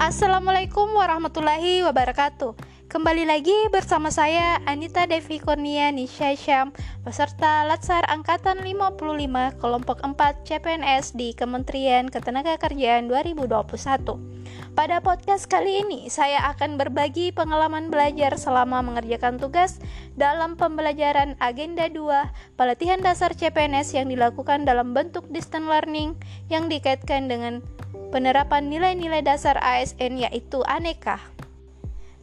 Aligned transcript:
Assalamualaikum 0.00 0.96
warahmatullahi 0.96 1.84
wabarakatuh. 1.84 2.56
Kembali 2.88 3.28
lagi 3.28 3.52
bersama 3.68 4.08
saya 4.08 4.56
Anita 4.64 5.04
Devi 5.04 5.36
Kurnia 5.44 5.92
Nisha 5.92 6.32
Syam 6.34 6.72
Peserta 7.04 7.68
Latsar 7.68 8.02
Angkatan 8.08 8.64
55 8.64 9.60
Kelompok 9.60 10.00
4 10.02 10.16
CPNS 10.42 11.14
di 11.14 11.36
Kementerian 11.36 12.08
Ketenagakerjaan 12.10 13.06
2021 13.12 14.74
Pada 14.74 14.98
podcast 15.04 15.46
kali 15.46 15.86
ini 15.86 16.10
saya 16.10 16.50
akan 16.50 16.82
berbagi 16.82 17.30
pengalaman 17.30 17.94
belajar 17.94 18.34
selama 18.34 18.82
mengerjakan 18.82 19.38
tugas 19.38 19.78
Dalam 20.18 20.58
pembelajaran 20.58 21.38
Agenda 21.38 21.86
2 21.86 22.56
Pelatihan 22.58 22.98
Dasar 23.04 23.36
CPNS 23.36 23.94
yang 23.94 24.10
dilakukan 24.10 24.66
dalam 24.66 24.96
bentuk 24.96 25.30
distance 25.30 25.68
learning 25.68 26.18
Yang 26.50 26.80
dikaitkan 26.80 27.30
dengan 27.30 27.62
penerapan 28.10 28.66
nilai-nilai 28.66 29.22
dasar 29.22 29.58
ASN 29.62 30.26
yaitu 30.26 30.62
aneka. 30.66 31.18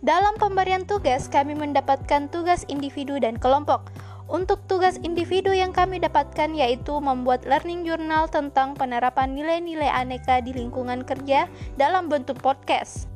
Dalam 0.03 0.37
pemberian 0.37 0.85
tugas, 0.85 1.25
kami 1.25 1.57
mendapatkan 1.57 2.29
tugas 2.29 2.61
individu 2.69 3.17
dan 3.17 3.41
kelompok. 3.41 3.89
Untuk 4.27 4.59
tugas 4.67 4.99
individu 5.01 5.55
yang 5.55 5.71
kami 5.71 6.03
dapatkan 6.03 6.51
yaitu 6.51 6.99
membuat 6.99 7.47
learning 7.47 7.87
journal 7.87 8.27
tentang 8.27 8.75
penerapan 8.75 9.31
nilai-nilai 9.31 9.87
aneka 9.87 10.43
di 10.43 10.51
lingkungan 10.51 11.07
kerja 11.07 11.47
dalam 11.79 12.11
bentuk 12.11 12.37
podcast. 12.43 13.07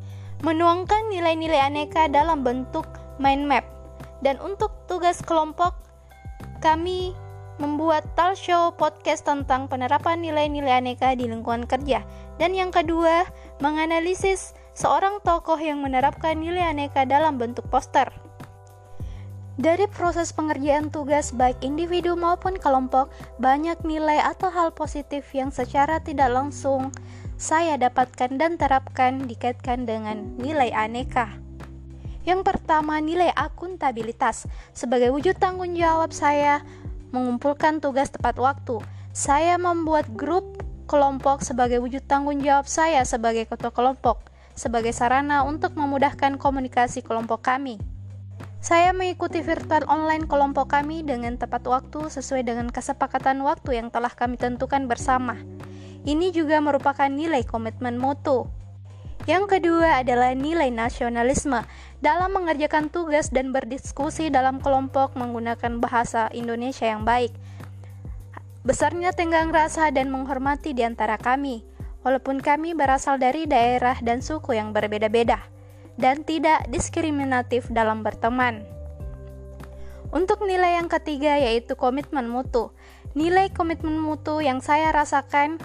Menuangkan 0.42 1.12
nilai-nilai 1.12 1.60
aneka 1.60 2.08
dalam 2.08 2.42
bentuk 2.42 2.88
mind 3.20 3.46
map. 3.46 3.68
Dan 4.24 4.40
untuk 4.40 4.72
tugas 4.88 5.20
kelompok, 5.22 5.76
kami 6.64 7.12
membuat 7.60 8.08
talk 8.16 8.38
show 8.40 8.72
podcast 8.78 9.28
tentang 9.28 9.68
penerapan 9.68 10.22
nilai-nilai 10.22 10.80
aneka 10.80 11.18
di 11.18 11.28
lingkungan 11.28 11.68
kerja. 11.68 12.06
Dan 12.40 12.56
yang 12.56 12.72
kedua, 12.72 13.28
menganalisis 13.60 14.56
seorang 14.78 15.20
tokoh 15.26 15.60
yang 15.60 15.84
menerapkan 15.84 16.40
nilai 16.40 16.72
aneka 16.72 17.04
dalam 17.04 17.36
bentuk 17.36 17.68
poster. 17.68 18.08
Dari 19.60 19.86
proses 19.92 20.32
pengerjaan 20.32 20.90
tugas 20.90 21.36
baik 21.36 21.60
individu 21.62 22.16
maupun 22.16 22.56
kelompok, 22.56 23.12
banyak 23.38 23.78
nilai 23.84 24.24
atau 24.24 24.48
hal 24.50 24.72
positif 24.72 25.28
yang 25.36 25.52
secara 25.52 26.00
tidak 26.02 26.32
langsung 26.32 26.90
saya 27.36 27.78
dapatkan 27.78 28.40
dan 28.40 28.56
terapkan 28.56 29.28
dikaitkan 29.28 29.86
dengan 29.86 30.40
nilai 30.40 30.72
aneka. 30.72 31.30
Yang 32.22 32.54
pertama, 32.54 33.02
nilai 33.02 33.34
akuntabilitas. 33.34 34.46
Sebagai 34.78 35.10
wujud 35.10 35.38
tanggung 35.42 35.74
jawab 35.74 36.14
saya 36.14 36.62
mengumpulkan 37.12 37.84
tugas 37.84 38.10
tepat 38.10 38.40
waktu. 38.40 38.80
Saya 39.12 39.60
membuat 39.60 40.08
grup 40.16 40.64
kelompok 40.88 41.44
sebagai 41.44 41.80
wujud 41.80 42.04
tanggung 42.08 42.44
jawab 42.44 42.68
saya 42.68 43.04
sebagai 43.08 43.48
ketua 43.48 43.72
kelompok, 43.72 44.28
sebagai 44.56 44.92
sarana 44.92 45.48
untuk 45.48 45.76
memudahkan 45.76 46.36
komunikasi 46.36 47.04
kelompok 47.04 47.44
kami. 47.44 47.80
Saya 48.62 48.94
mengikuti 48.94 49.42
virtual 49.42 49.90
online 49.90 50.30
kelompok 50.30 50.70
kami 50.70 51.02
dengan 51.02 51.34
tepat 51.34 51.66
waktu 51.66 52.14
sesuai 52.14 52.46
dengan 52.46 52.70
kesepakatan 52.70 53.42
waktu 53.42 53.82
yang 53.82 53.90
telah 53.90 54.14
kami 54.14 54.38
tentukan 54.38 54.86
bersama. 54.86 55.34
Ini 56.06 56.30
juga 56.30 56.62
merupakan 56.62 57.10
nilai 57.10 57.42
komitmen 57.42 57.98
mutu. 57.98 58.46
Yang 59.30 59.58
kedua 59.58 60.02
adalah 60.02 60.34
nilai 60.34 60.74
nasionalisme 60.74 61.62
dalam 62.02 62.34
mengerjakan 62.34 62.90
tugas 62.90 63.30
dan 63.30 63.54
berdiskusi 63.54 64.34
dalam 64.34 64.58
kelompok 64.58 65.14
menggunakan 65.14 65.78
bahasa 65.78 66.26
Indonesia 66.34 66.90
yang 66.90 67.06
baik. 67.06 67.30
Besarnya 68.66 69.14
tenggang 69.14 69.54
rasa 69.54 69.94
dan 69.94 70.10
menghormati 70.10 70.74
di 70.74 70.82
antara 70.82 71.22
kami, 71.22 71.62
walaupun 72.02 72.42
kami 72.42 72.74
berasal 72.74 73.22
dari 73.22 73.46
daerah 73.46 73.98
dan 74.02 74.26
suku 74.26 74.58
yang 74.58 74.74
berbeda-beda, 74.74 75.38
dan 76.02 76.26
tidak 76.26 76.66
diskriminatif 76.70 77.70
dalam 77.70 78.02
berteman. 78.02 78.66
Untuk 80.12 80.44
nilai 80.44 80.82
yang 80.82 80.92
ketiga 80.92 81.40
yaitu 81.40 81.80
komitmen 81.80 82.28
mutu. 82.28 82.76
Nilai 83.16 83.48
komitmen 83.48 83.96
mutu 83.96 84.44
yang 84.44 84.60
saya 84.60 84.92
rasakan 84.92 85.56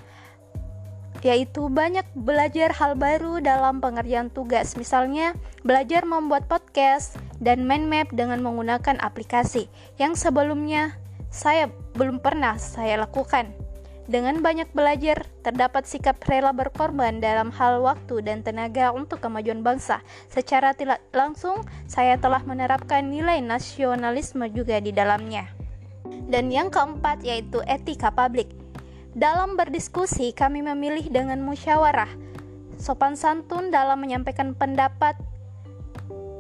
yaitu 1.23 1.71
banyak 1.71 2.05
belajar 2.19 2.73
hal 2.75 2.99
baru 2.99 3.41
dalam 3.41 3.79
pengerjaan 3.79 4.29
tugas. 4.33 4.75
Misalnya, 4.75 5.33
belajar 5.63 6.03
membuat 6.03 6.51
podcast 6.51 7.17
dan 7.39 7.65
mind 7.65 7.87
map 7.89 8.09
dengan 8.13 8.43
menggunakan 8.43 8.99
aplikasi 9.01 9.71
yang 9.97 10.19
sebelumnya 10.19 10.97
saya 11.29 11.69
belum 11.95 12.25
pernah 12.25 12.57
saya 12.57 13.01
lakukan. 13.05 13.53
Dengan 14.07 14.39
banyak 14.39 14.71
belajar, 14.71 15.27
terdapat 15.43 15.83
sikap 15.83 16.23
rela 16.31 16.55
berkorban 16.55 17.19
dalam 17.19 17.51
hal 17.51 17.83
waktu 17.83 18.23
dan 18.23 18.47
tenaga 18.47 18.95
untuk 18.95 19.19
kemajuan 19.19 19.67
bangsa. 19.67 19.99
Secara 20.31 20.79
tidak 20.79 21.03
langsung, 21.11 21.67
saya 21.91 22.15
telah 22.15 22.39
menerapkan 22.47 23.03
nilai 23.03 23.43
nasionalisme 23.43 24.47
juga 24.55 24.79
di 24.79 24.95
dalamnya. 24.95 25.51
Dan 26.31 26.55
yang 26.55 26.71
keempat 26.71 27.27
yaitu 27.27 27.59
etika 27.67 28.15
publik 28.15 28.47
dalam 29.17 29.57
berdiskusi, 29.57 30.37
kami 30.37 30.61
memilih 30.61 31.09
dengan 31.09 31.41
musyawarah, 31.41 32.13
sopan 32.77 33.17
santun 33.17 33.73
dalam 33.73 33.97
menyampaikan 34.05 34.53
pendapat, 34.53 35.17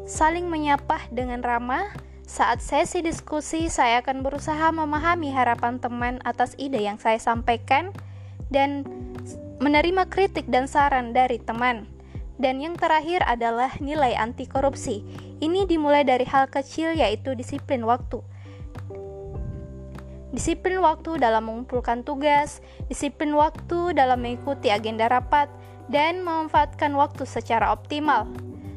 saling 0.04 0.44
menyapa 0.52 1.00
dengan 1.08 1.40
ramah. 1.40 1.88
Saat 2.26 2.60
sesi 2.60 3.00
diskusi, 3.00 3.72
saya 3.72 4.04
akan 4.04 4.20
berusaha 4.20 4.68
memahami 4.76 5.32
harapan 5.32 5.80
teman 5.80 6.20
atas 6.26 6.52
ide 6.60 6.84
yang 6.84 7.00
saya 7.00 7.16
sampaikan 7.16 7.96
dan 8.52 8.84
menerima 9.62 10.04
kritik 10.12 10.44
dan 10.52 10.68
saran 10.68 11.16
dari 11.16 11.40
teman. 11.40 11.88
Dan 12.36 12.60
yang 12.60 12.76
terakhir 12.76 13.24
adalah 13.24 13.72
nilai 13.80 14.12
anti 14.12 14.44
korupsi. 14.44 15.00
Ini 15.40 15.64
dimulai 15.64 16.04
dari 16.04 16.28
hal 16.28 16.52
kecil 16.52 16.92
yaitu 16.92 17.32
disiplin 17.32 17.86
waktu 17.88 18.20
disiplin 20.36 20.84
waktu 20.84 21.16
dalam 21.16 21.48
mengumpulkan 21.48 22.04
tugas, 22.04 22.60
disiplin 22.92 23.32
waktu 23.32 23.96
dalam 23.96 24.20
mengikuti 24.20 24.68
agenda 24.68 25.08
rapat, 25.08 25.48
dan 25.88 26.20
memanfaatkan 26.20 26.92
waktu 26.92 27.24
secara 27.24 27.72
optimal. 27.72 28.28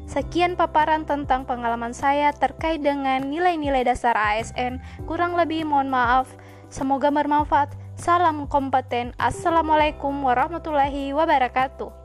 Sekian 0.08 0.56
paparan 0.58 1.06
tentang 1.06 1.46
pengalaman 1.46 1.94
saya 1.94 2.34
terkait 2.34 2.82
dengan 2.82 3.22
nilai-nilai 3.28 3.86
dasar 3.86 4.16
ASN. 4.16 4.82
Kurang 5.06 5.38
lebih 5.38 5.62
mohon 5.68 5.86
maaf. 5.86 6.26
Semoga 6.66 7.14
bermanfaat. 7.14 7.76
Salam 7.94 8.48
kompeten. 8.48 9.14
Assalamualaikum 9.20 10.10
warahmatullahi 10.24 11.14
wabarakatuh. 11.14 11.99